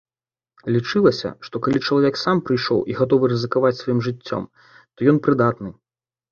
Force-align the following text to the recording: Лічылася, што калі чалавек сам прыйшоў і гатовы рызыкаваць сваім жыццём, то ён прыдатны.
Лічылася, 0.75 1.29
што 1.47 1.55
калі 1.65 1.81
чалавек 1.87 2.17
сам 2.23 2.41
прыйшоў 2.49 2.79
і 2.93 2.97
гатовы 3.03 3.25
рызыкаваць 3.35 3.75
сваім 3.83 4.03
жыццём, 4.09 4.51
то 4.95 4.99
ён 5.15 5.25
прыдатны. 5.29 5.69